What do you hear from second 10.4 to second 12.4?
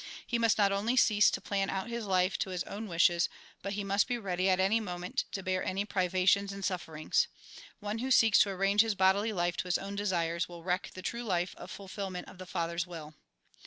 will i86 THE GOSPEL IN BRIEF wreck the true life of fulfilment of